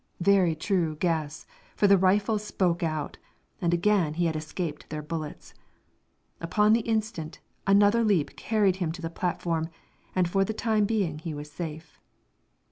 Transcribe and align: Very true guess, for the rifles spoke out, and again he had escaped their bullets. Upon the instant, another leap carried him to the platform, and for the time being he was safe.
Very 0.23 0.55
true 0.55 0.95
guess, 0.95 1.45
for 1.75 1.85
the 1.85 1.95
rifles 1.95 2.43
spoke 2.43 2.81
out, 2.81 3.19
and 3.61 3.71
again 3.71 4.15
he 4.15 4.25
had 4.25 4.35
escaped 4.35 4.89
their 4.89 5.03
bullets. 5.03 5.53
Upon 6.39 6.73
the 6.73 6.79
instant, 6.79 7.39
another 7.67 8.03
leap 8.03 8.35
carried 8.35 8.77
him 8.77 8.91
to 8.93 9.01
the 9.03 9.11
platform, 9.11 9.69
and 10.15 10.27
for 10.27 10.43
the 10.43 10.55
time 10.55 10.85
being 10.85 11.19
he 11.19 11.35
was 11.35 11.51
safe. 11.51 11.99